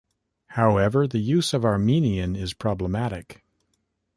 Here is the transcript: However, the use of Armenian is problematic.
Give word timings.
However, 0.57 1.05
the 1.05 1.19
use 1.19 1.53
of 1.53 1.63
Armenian 1.63 2.35
is 2.35 2.55
problematic. 2.55 3.43